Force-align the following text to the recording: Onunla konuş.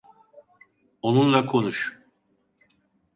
Onunla 1.01 1.45
konuş. 1.45 1.99